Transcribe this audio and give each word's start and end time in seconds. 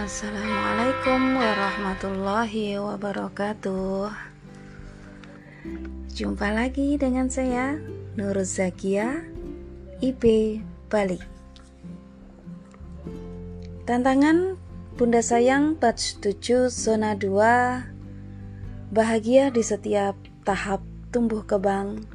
Assalamualaikum 0.00 1.36
warahmatullahi 1.36 2.80
wabarakatuh. 2.80 4.08
Jumpa 6.16 6.48
lagi 6.56 6.96
dengan 6.96 7.28
saya 7.28 7.76
Nur 8.16 8.32
Zakia 8.48 9.20
IP 10.00 10.56
Bali. 10.88 11.20
Tantangan 13.84 14.56
Bunda 14.96 15.20
Sayang 15.20 15.76
Batch 15.76 16.16
7 16.24 16.72
Zona 16.72 17.12
2 17.12 18.96
Bahagia 18.96 19.52
di 19.52 19.60
setiap 19.60 20.16
tahap 20.48 20.80
tumbuh 21.12 21.44
kembang 21.44 22.08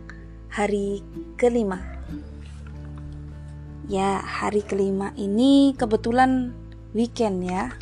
hari 0.49 1.05
kelima. 1.37 1.85
Ya 3.85 4.17
hari 4.25 4.65
kelima 4.65 5.13
ini 5.13 5.77
kebetulan 5.77 6.64
weekend 6.95 7.43
ya. 7.43 7.75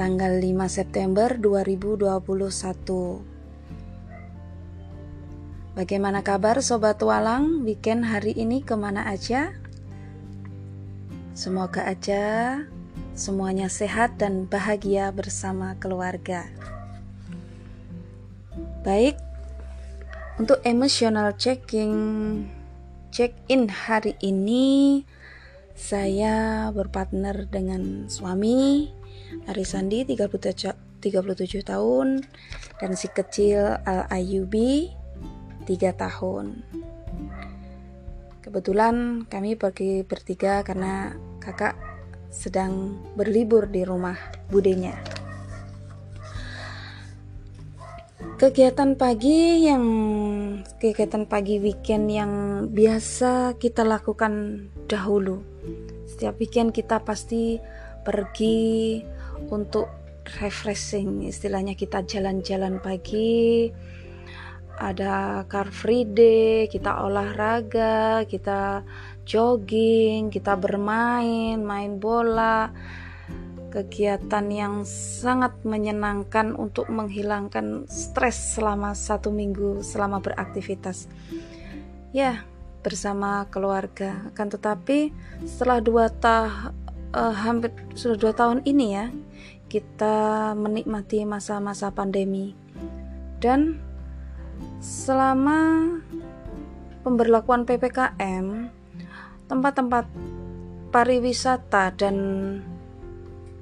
Tanggal 0.00 0.40
5 0.40 0.64
September 0.72 1.36
2021. 1.36 2.16
Bagaimana 5.76 6.24
kabar 6.24 6.64
Sobat 6.64 7.04
Walang? 7.04 7.68
Weekend 7.68 8.08
hari 8.08 8.32
ini 8.32 8.64
ke 8.64 8.72
mana 8.80 9.12
aja? 9.12 9.52
Semoga 11.36 11.84
aja 11.84 12.64
semuanya 13.12 13.68
sehat 13.68 14.16
dan 14.16 14.48
bahagia 14.48 15.12
bersama 15.12 15.76
keluarga. 15.76 16.48
Baik, 18.88 19.20
untuk 20.40 20.64
emotional 20.64 21.36
checking 21.36 21.92
check-in 23.12 23.68
hari 23.68 24.16
ini 24.24 25.04
saya 25.74 26.70
berpartner 26.70 27.50
dengan 27.50 28.06
suami 28.06 28.88
Arisandi 29.50 30.06
37, 30.06 31.02
37 31.02 31.66
tahun 31.66 32.22
dan 32.78 32.90
si 32.94 33.10
kecil 33.10 33.82
Al 33.82 34.06
Ayubi 34.08 34.94
3 35.66 35.92
tahun. 35.98 36.62
Kebetulan 38.40 39.26
kami 39.26 39.58
pergi 39.58 40.06
bertiga 40.06 40.62
karena 40.62 41.18
kakak 41.42 41.74
sedang 42.30 42.98
berlibur 43.18 43.66
di 43.66 43.82
rumah 43.82 44.16
budenya. 44.50 44.94
Kegiatan 48.34 48.98
pagi 48.98 49.64
yang 49.64 49.84
kegiatan 50.82 51.24
pagi 51.24 51.62
weekend 51.62 52.10
yang 52.10 52.32
biasa 52.68 53.56
kita 53.56 53.86
lakukan 53.86 54.66
dahulu. 54.86 55.42
Setiap 56.04 56.38
weekend 56.38 56.76
kita 56.76 57.00
pasti 57.02 57.58
pergi 58.04 59.00
untuk 59.48 59.88
refreshing 60.40 61.28
istilahnya 61.28 61.76
kita 61.76 62.00
jalan-jalan 62.04 62.80
pagi 62.80 63.68
ada 64.80 65.44
car 65.46 65.68
free 65.70 66.08
day 66.08 66.66
kita 66.66 67.04
olahraga 67.04 68.24
kita 68.26 68.82
jogging 69.22 70.32
kita 70.32 70.58
bermain 70.58 71.60
main 71.60 72.00
bola. 72.00 72.72
Kegiatan 73.74 74.54
yang 74.54 74.86
sangat 74.86 75.66
menyenangkan 75.66 76.54
untuk 76.54 76.86
menghilangkan 76.86 77.90
stres 77.90 78.54
selama 78.54 78.94
satu 78.94 79.34
minggu 79.34 79.82
selama 79.82 80.22
beraktivitas. 80.22 81.10
Ya 82.14 82.46
bersama 82.84 83.48
keluarga. 83.48 84.28
Akan 84.28 84.52
tetapi 84.52 85.10
setelah 85.48 85.80
dua 85.80 86.12
tahun 86.12 86.76
uh, 87.16 87.32
hampir 87.32 87.72
sudah 87.96 88.18
dua 88.20 88.32
tahun 88.36 88.60
ini 88.68 88.86
ya 88.92 89.06
kita 89.70 90.52
menikmati 90.54 91.24
masa-masa 91.24 91.90
pandemi 91.90 92.54
dan 93.40 93.80
selama 94.78 95.88
pemberlakuan 97.02 97.66
ppkm 97.66 98.70
tempat-tempat 99.50 100.06
pariwisata 100.94 101.90
dan 101.98 102.16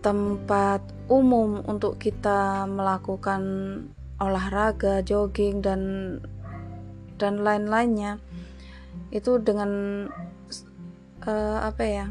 tempat 0.03 0.83
umum 1.07 1.63
untuk 1.65 1.97
kita 1.97 2.67
melakukan 2.67 3.43
olahraga, 4.19 5.01
jogging 5.03 5.63
dan 5.63 5.83
dan 7.17 7.43
lain-lainnya 7.43 8.19
itu 9.13 9.37
dengan 9.43 9.71
uh, 11.27 11.59
apa 11.63 11.83
ya 11.85 12.07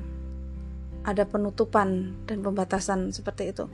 ada 1.01 1.25
penutupan 1.25 2.13
dan 2.29 2.45
pembatasan 2.45 3.09
seperti 3.09 3.49
itu. 3.49 3.65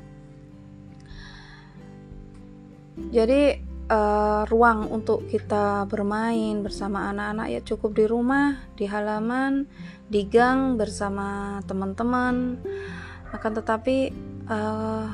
Jadi 3.12 3.62
uh, 3.92 4.42
ruang 4.48 4.90
untuk 4.90 5.28
kita 5.30 5.86
bermain 5.86 6.64
bersama 6.64 7.12
anak-anak 7.12 7.48
ya 7.52 7.62
cukup 7.62 7.94
di 7.94 8.06
rumah 8.08 8.58
di 8.74 8.88
halaman 8.88 9.68
di 10.08 10.24
gang 10.26 10.80
bersama 10.80 11.60
teman-teman. 11.68 12.58
Akan 13.36 13.52
tetapi 13.54 14.16
uh, 14.48 15.08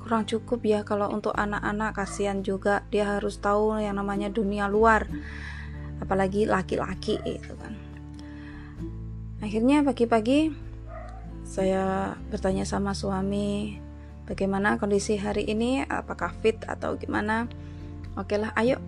kurang 0.00 0.24
cukup 0.26 0.64
ya 0.64 0.80
kalau 0.82 1.12
untuk 1.12 1.36
anak-anak 1.36 1.94
kasihan 1.94 2.40
juga 2.42 2.82
dia 2.90 3.20
harus 3.20 3.38
tahu 3.38 3.78
yang 3.78 4.00
namanya 4.00 4.32
dunia 4.32 4.66
luar 4.66 5.06
apalagi 6.00 6.48
laki-laki 6.48 7.20
itu 7.22 7.52
kan. 7.56 7.76
Akhirnya 9.40 9.80
pagi-pagi 9.84 10.52
saya 11.44 12.14
bertanya 12.28 12.68
sama 12.68 12.92
suami 12.92 13.76
bagaimana 14.28 14.76
kondisi 14.76 15.16
hari 15.16 15.48
ini? 15.48 15.84
Apakah 15.84 16.32
fit 16.40 16.60
atau 16.68 16.96
gimana? 16.96 17.48
Oke 18.16 18.36
lah 18.36 18.52
ayo 18.56 18.80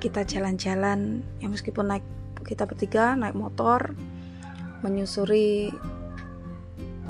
kita 0.00 0.24
jalan-jalan. 0.24 1.24
Ya 1.40 1.48
meskipun 1.48 1.88
naik 1.88 2.04
kita 2.46 2.64
bertiga 2.64 3.18
naik 3.18 3.34
motor 3.34 3.96
menyusuri 4.86 5.74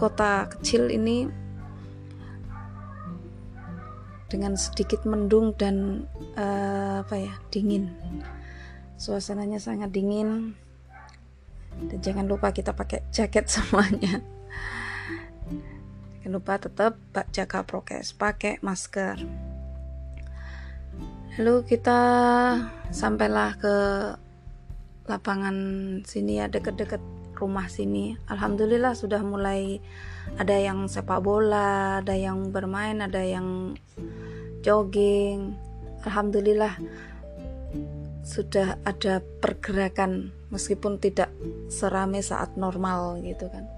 kota 0.01 0.49
kecil 0.49 0.89
ini 0.93 1.29
dengan 4.27 4.59
sedikit 4.59 5.07
mendung 5.07 5.55
dan 5.55 6.05
uh, 6.35 7.07
apa 7.07 7.15
ya 7.15 7.35
dingin 7.55 7.95
suasananya 8.97 9.61
sangat 9.61 9.93
dingin. 9.93 10.57
Dan 11.77 12.01
jangan 12.01 12.25
lupa 12.25 12.53
kita 12.53 12.73
pakai 12.73 13.05
jaket 13.12 13.49
semuanya. 13.55 14.21
Jangan 16.25 16.33
lupa 16.33 16.59
tetap 16.59 16.99
jaga 17.31 17.62
prokes 17.62 18.17
pakai 18.17 18.59
masker. 18.65 19.21
Lalu 21.37 21.69
kita 21.69 22.01
sampailah 22.89 23.61
ke 23.61 23.75
lapangan 25.07 25.57
sini 26.03 26.41
ya 26.41 26.49
deket-deket 26.49 26.99
rumah 27.37 27.69
sini. 27.69 28.17
Alhamdulillah 28.33 28.97
sudah 28.97 29.21
mulai 29.21 29.78
ada 30.41 30.57
yang 30.57 30.89
sepak 30.89 31.21
bola 31.23 32.01
ada 32.01 32.17
yang 32.17 32.51
bermain 32.51 33.05
ada 33.05 33.21
yang 33.21 33.77
jogging. 34.65 35.55
Alhamdulillah 36.03 36.81
sudah 38.27 38.83
ada 38.83 39.23
pergerakan 39.39 40.35
meskipun 40.51 40.99
tidak 40.99 41.31
serame 41.71 42.19
saat 42.19 42.59
normal 42.59 43.23
gitu 43.23 43.47
kan. 43.47 43.71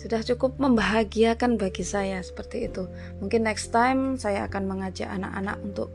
Sudah 0.00 0.24
cukup 0.24 0.56
membahagiakan 0.56 1.60
bagi 1.60 1.84
saya 1.84 2.24
seperti 2.24 2.72
itu. 2.72 2.88
Mungkin 3.20 3.44
next 3.44 3.68
time 3.76 4.16
saya 4.16 4.48
akan 4.48 4.64
mengajak 4.64 5.10
anak-anak 5.10 5.60
untuk 5.60 5.92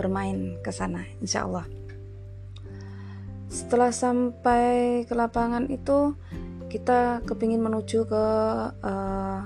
bermain 0.00 0.56
ke 0.64 0.72
sana 0.72 1.04
insya 1.20 1.44
Allah. 1.44 1.68
Setelah 3.52 3.92
sampai 3.92 5.04
ke 5.04 5.12
lapangan 5.12 5.68
itu 5.68 6.16
kita 6.72 7.20
kepingin 7.28 7.60
menuju 7.60 8.08
ke 8.08 8.24
uh, 8.80 9.44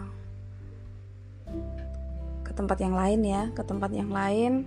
ke 2.47 2.53
tempat 2.55 2.79
yang 2.79 2.95
lain 2.95 3.21
ya 3.27 3.51
ke 3.51 3.67
tempat 3.67 3.91
yang 3.91 4.15
lain 4.15 4.63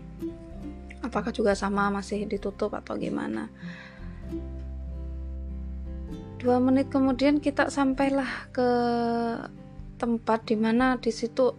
apakah 0.99 1.31
juga 1.31 1.55
sama 1.55 1.87
masih 1.91 2.27
ditutup 2.27 2.75
atau 2.75 2.99
gimana? 2.99 3.47
Dua 6.39 6.55
menit 6.63 6.87
kemudian 6.87 7.43
kita 7.43 7.67
sampailah 7.67 8.47
ke 8.55 8.69
tempat 9.99 10.47
di 10.47 10.55
mana 10.55 10.95
di 10.95 11.11
situ 11.11 11.51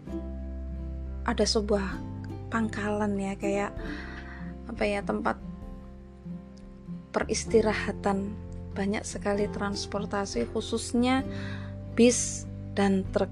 ada 1.29 1.45
sebuah 1.45 2.01
pangkalan 2.49 3.13
ya 3.21 3.37
kayak 3.37 3.77
apa 4.73 4.83
ya 4.89 5.05
tempat 5.05 5.37
peristirahatan. 7.13 8.33
Banyak 8.73 9.05
sekali 9.05 9.51
transportasi 9.51 10.49
khususnya 10.49 11.27
bis 11.93 12.49
dan 12.73 13.05
truk. 13.13 13.29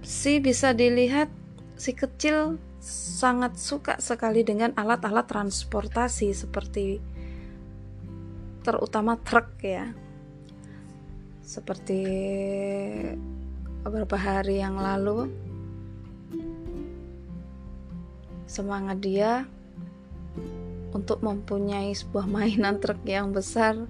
Si 0.00 0.40
bisa 0.40 0.72
dilihat 0.72 1.28
si 1.80 1.96
kecil 1.96 2.60
sangat 2.84 3.56
suka 3.56 3.96
sekali 4.04 4.44
dengan 4.44 4.76
alat-alat 4.76 5.24
transportasi 5.24 6.28
seperti 6.36 7.00
terutama 8.60 9.16
truk 9.16 9.48
ya. 9.64 9.88
Seperti 11.40 12.00
beberapa 13.80 14.20
hari 14.20 14.60
yang 14.60 14.76
lalu 14.76 15.32
semangat 18.44 19.00
dia 19.00 19.48
untuk 20.92 21.24
mempunyai 21.24 21.96
sebuah 21.96 22.28
mainan 22.28 22.76
truk 22.76 23.00
yang 23.08 23.32
besar. 23.32 23.88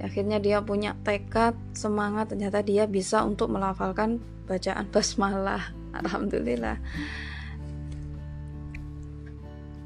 Akhirnya 0.00 0.40
dia 0.40 0.64
punya 0.64 0.96
tekad 1.04 1.52
semangat 1.76 2.32
ternyata 2.32 2.64
dia 2.64 2.88
bisa 2.88 3.20
untuk 3.20 3.52
melafalkan 3.52 4.24
bacaan 4.48 4.88
basmalah 4.88 5.79
alhamdulillah. 5.94 6.78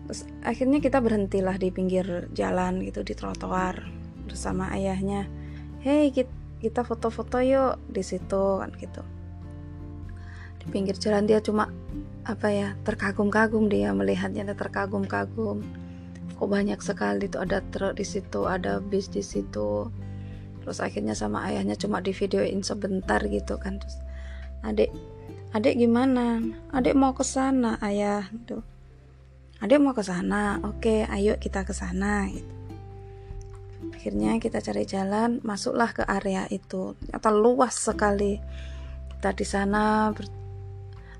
Terus 0.04 0.20
akhirnya 0.44 0.78
kita 0.84 1.00
berhentilah 1.00 1.56
di 1.56 1.72
pinggir 1.72 2.28
jalan 2.36 2.84
gitu 2.84 3.00
di 3.00 3.16
trotoar 3.16 3.88
bersama 4.28 4.68
ayahnya. 4.76 5.24
Hei 5.80 6.12
kita 6.60 6.80
foto-foto 6.84 7.40
yuk 7.40 7.80
di 7.88 8.04
situ 8.04 8.60
kan 8.60 8.72
gitu. 8.76 9.00
Di 10.60 10.66
pinggir 10.68 10.96
jalan 10.96 11.24
dia 11.24 11.40
cuma 11.40 11.72
apa 12.24 12.48
ya 12.48 12.68
terkagum-kagum 12.88 13.68
dia 13.68 13.92
melihatnya 13.96 14.48
terkagum-kagum. 14.52 15.64
Kok 16.36 16.48
banyak 16.50 16.80
sekali 16.84 17.28
tuh 17.28 17.44
ada 17.44 17.64
truk 17.72 17.96
di 17.96 18.04
situ 18.04 18.44
ada 18.44 18.84
bis 18.84 19.08
di 19.08 19.24
situ. 19.24 19.88
Terus 20.64 20.80
akhirnya 20.80 21.12
sama 21.12 21.44
ayahnya 21.48 21.76
cuma 21.76 22.00
di 22.00 22.12
videoin 22.16 22.64
sebentar 22.64 23.20
gitu 23.24 23.56
kan. 23.56 23.80
Terus 23.80 24.03
adik 24.64 24.90
adik 25.54 25.76
gimana? 25.78 26.40
Adik 26.72 26.96
mau 26.96 27.12
ke 27.12 27.22
sana 27.22 27.76
ayah 27.84 28.26
gitu. 28.32 28.64
Adik 29.62 29.78
mau 29.78 29.94
ke 29.94 30.02
sana? 30.02 30.58
Oke 30.64 31.06
ayo 31.06 31.38
kita 31.38 31.62
ke 31.62 31.70
sana 31.76 32.26
gitu. 32.32 32.54
Akhirnya 33.94 34.36
kita 34.36 34.60
cari 34.60 34.84
jalan 34.84 35.40
masuklah 35.44 35.92
ke 35.92 36.02
area 36.04 36.44
itu. 36.48 36.96
Ternyata 37.00 37.28
luas 37.32 37.76
sekali. 37.76 38.36
Kita 39.16 39.32
di 39.32 39.46
sana 39.48 40.12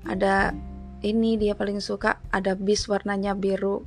ada 0.05 0.53
ini 1.01 1.37
dia 1.37 1.57
paling 1.57 1.81
suka 1.81 2.21
ada 2.29 2.53
bis 2.53 2.85
warnanya 2.85 3.33
biru. 3.33 3.85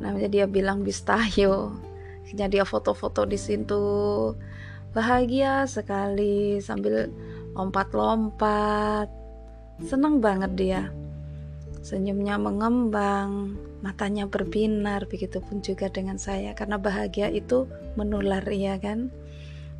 Namanya 0.00 0.28
dia 0.32 0.44
bilang 0.48 0.80
bis 0.80 1.04
tayo. 1.04 1.76
Akhirnya 2.24 2.48
dia 2.48 2.64
foto-foto 2.64 3.28
di 3.28 3.36
situ. 3.36 3.84
Bahagia 4.96 5.68
sekali 5.68 6.60
sambil 6.60 7.12
lompat-lompat. 7.56 9.08
Senang 9.82 10.20
banget 10.22 10.52
dia. 10.54 10.82
Senyumnya 11.82 12.38
mengembang 12.38 13.58
matanya 13.82 14.30
berbinar 14.30 15.10
begitupun 15.10 15.58
juga 15.66 15.90
dengan 15.90 16.14
saya 16.14 16.54
karena 16.54 16.78
bahagia 16.78 17.26
itu 17.34 17.66
menular 17.98 18.46
ya 18.46 18.78
kan? 18.78 19.10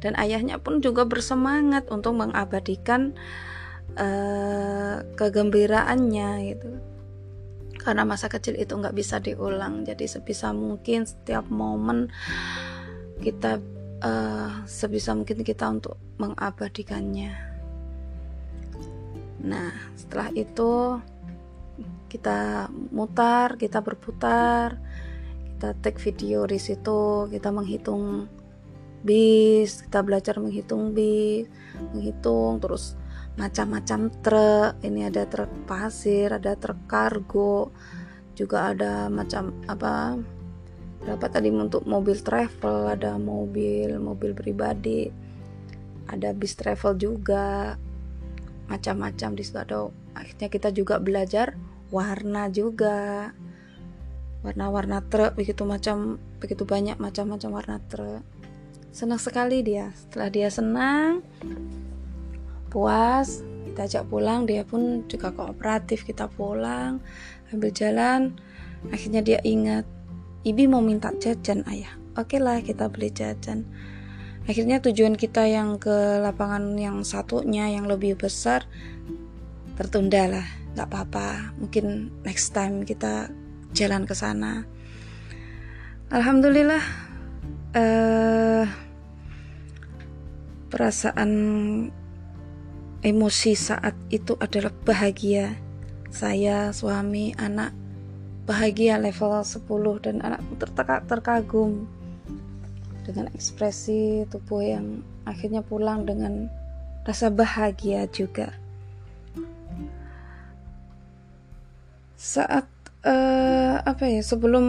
Dan 0.02 0.18
ayahnya 0.18 0.58
pun 0.58 0.82
juga 0.82 1.06
bersemangat 1.06 1.86
untuk 1.94 2.18
mengabadikan 2.18 3.14
uh, 3.94 5.06
kegembiraannya 5.14 6.30
gitu. 6.50 6.70
Karena 7.78 8.02
masa 8.02 8.26
kecil 8.26 8.58
itu 8.58 8.74
nggak 8.74 8.94
bisa 8.94 9.22
diulang 9.22 9.86
jadi 9.86 10.06
sebisa 10.06 10.50
mungkin 10.50 11.06
setiap 11.06 11.46
momen 11.46 12.10
kita 13.22 13.62
uh, 14.02 14.66
sebisa 14.66 15.14
mungkin 15.14 15.46
kita 15.46 15.70
untuk 15.70 15.94
mengabadikannya. 16.18 17.51
Nah, 19.42 19.74
setelah 19.98 20.30
itu 20.32 21.02
kita 22.06 22.70
mutar, 22.92 23.58
kita 23.58 23.82
berputar, 23.82 24.78
kita 25.54 25.74
take 25.82 25.98
video 25.98 26.46
di 26.46 26.58
situ, 26.62 27.26
kita 27.26 27.50
menghitung 27.50 28.30
bis, 29.02 29.82
kita 29.82 30.04
belajar 30.06 30.38
menghitung 30.38 30.94
bis, 30.94 31.50
menghitung 31.90 32.62
terus 32.62 32.94
macam-macam 33.34 34.12
truk. 34.22 34.72
Ini 34.84 35.10
ada 35.10 35.26
truk 35.26 35.50
pasir, 35.66 36.30
ada 36.30 36.54
truk 36.54 36.86
kargo, 36.86 37.74
juga 38.32 38.72
ada 38.72 39.12
macam 39.12 39.52
apa 39.68 40.16
berapa 41.02 41.26
tadi 41.26 41.50
untuk 41.50 41.82
mobil 41.84 42.14
travel 42.14 42.94
ada 42.94 43.18
mobil 43.18 43.98
mobil 43.98 44.32
pribadi 44.38 45.10
ada 46.06 46.30
bis 46.30 46.54
travel 46.54 46.94
juga 46.94 47.74
macam-macam 48.72 49.36
di 49.36 49.44
situ. 49.44 49.60
Ada 49.60 49.92
akhirnya 50.16 50.48
kita 50.48 50.68
juga 50.72 50.96
belajar 50.96 51.52
warna 51.92 52.48
juga. 52.48 53.30
Warna-warna 54.42 55.04
truk 55.06 55.36
begitu 55.36 55.62
macam 55.68 56.16
begitu 56.40 56.64
banyak 56.64 56.96
macam-macam 56.96 57.50
warna 57.52 57.76
truk. 57.92 58.24
Senang 58.90 59.20
sekali 59.20 59.60
dia. 59.60 59.92
Setelah 59.92 60.28
dia 60.32 60.48
senang 60.48 61.20
puas 62.72 63.44
kita 63.68 63.84
ajak 63.84 64.04
pulang 64.08 64.48
dia 64.48 64.64
pun 64.64 65.04
juga 65.04 65.28
kooperatif 65.28 66.08
kita 66.08 66.26
pulang 66.32 67.04
ambil 67.52 67.70
jalan. 67.70 68.32
Akhirnya 68.90 69.22
dia 69.22 69.38
ingat 69.44 69.84
Ibi 70.42 70.66
mau 70.66 70.82
minta 70.82 71.14
jajan 71.14 71.62
ayah. 71.70 71.94
Oke 72.18 72.42
lah 72.42 72.58
kita 72.58 72.90
beli 72.90 73.14
jajan. 73.14 73.62
Akhirnya 74.42 74.82
tujuan 74.82 75.14
kita 75.14 75.46
yang 75.46 75.78
ke 75.78 76.18
lapangan 76.18 76.74
yang 76.74 77.06
satunya 77.06 77.70
yang 77.70 77.86
lebih 77.86 78.18
besar 78.18 78.66
tertunda 79.78 80.26
lah. 80.26 80.46
Gak 80.74 80.90
apa-apa. 80.90 81.54
Mungkin 81.62 82.10
next 82.26 82.50
time 82.50 82.82
kita 82.82 83.30
jalan 83.70 84.02
ke 84.02 84.14
sana. 84.18 84.66
Alhamdulillah. 86.10 86.82
Uh, 87.72 88.68
perasaan 90.68 91.30
emosi 93.06 93.52
saat 93.54 93.94
itu 94.10 94.34
adalah 94.42 94.74
bahagia. 94.82 95.54
Saya, 96.12 96.74
suami, 96.74 97.32
anak 97.38 97.72
bahagia 98.44 98.98
level 98.98 99.38
10 99.38 100.04
dan 100.04 100.16
tertekak 100.58 101.06
terkagum 101.06 101.86
dengan 103.02 103.30
ekspresi 103.34 104.26
tubuh 104.30 104.62
yang 104.62 105.02
akhirnya 105.26 105.62
pulang 105.62 106.06
dengan 106.06 106.50
rasa 107.02 107.30
bahagia 107.30 108.06
juga. 108.10 108.54
Saat 112.14 112.70
uh, 113.02 113.82
apa 113.82 114.04
ya 114.06 114.22
sebelum 114.22 114.66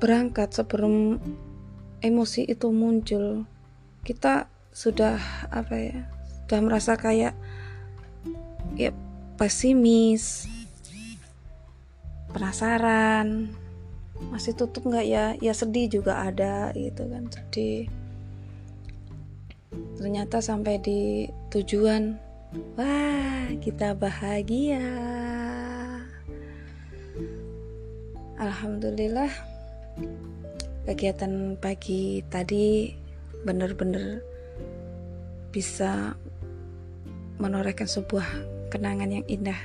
berangkat 0.00 0.54
sebelum 0.54 1.18
emosi 2.00 2.48
itu 2.48 2.72
muncul 2.72 3.44
kita 4.06 4.48
sudah 4.72 5.20
apa 5.52 5.74
ya 5.76 5.98
sudah 6.46 6.60
merasa 6.64 6.96
kayak 6.96 7.36
ya 8.78 8.94
pesimis 9.36 10.48
penasaran 12.30 13.50
masih 14.28 14.52
tutup 14.52 14.84
nggak 14.84 15.06
ya? 15.08 15.24
Ya 15.40 15.52
sedih 15.56 15.88
juga 15.88 16.20
ada 16.20 16.68
gitu 16.76 17.08
kan 17.08 17.24
sedih. 17.32 17.88
Ternyata 19.96 20.44
sampai 20.44 20.76
di 20.84 21.28
tujuan 21.48 22.20
wah 22.76 23.48
kita 23.64 23.96
bahagia. 23.96 24.84
Alhamdulillah 28.40 29.32
kegiatan 30.88 31.60
pagi 31.60 32.24
tadi 32.32 32.96
benar-benar 33.44 34.24
bisa 35.52 36.16
menorehkan 37.40 37.88
sebuah 37.88 38.26
kenangan 38.72 39.20
yang 39.20 39.26
indah. 39.28 39.60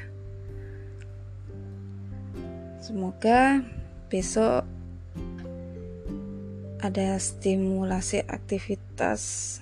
Semoga 2.83 3.63
besok 4.07 4.63
ada 6.85 7.17
stimulasi 7.17 8.21
aktivitas 8.29 9.57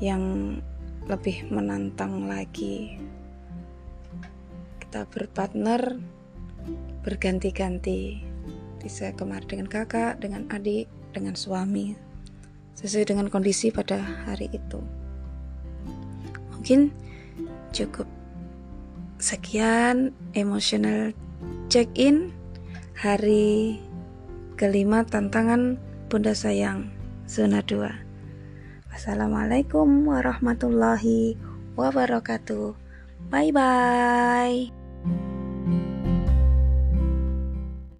yang 0.00 0.56
lebih 1.04 1.44
menantang 1.52 2.24
lagi. 2.24 2.96
Kita 4.80 5.04
berpartner 5.04 6.00
berganti-ganti. 7.04 8.24
Bisa 8.80 9.12
kemarin 9.16 9.48
dengan 9.48 9.68
kakak, 9.68 10.20
dengan 10.20 10.48
adik, 10.48 10.88
dengan 11.12 11.36
suami. 11.36 11.96
Sesuai 12.76 13.04
dengan 13.04 13.28
kondisi 13.28 13.68
pada 13.68 14.00
hari 14.24 14.48
itu. 14.48 14.80
Mungkin 16.56 16.88
cukup 17.76 18.08
sekian 19.20 20.12
emosional 20.32 21.12
check-in 21.68 22.32
hari 22.94 23.78
kelima 24.54 25.02
tantangan 25.02 25.76
Bunda 26.08 26.32
Sayang 26.32 26.94
zona 27.26 27.60
2 27.60 28.04
Wassalamualaikum 28.94 30.06
warahmatullahi 30.06 31.34
wabarakatuh. 31.74 32.78
Bye 33.26 33.50
bye 33.50 35.33